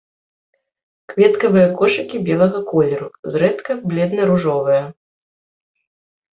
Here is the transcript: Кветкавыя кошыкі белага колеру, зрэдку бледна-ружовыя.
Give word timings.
Кветкавыя 1.11 1.67
кошыкі 1.81 2.23
белага 2.31 2.59
колеру, 2.73 3.09
зрэдку 3.37 3.71
бледна-ружовыя. 3.95 4.83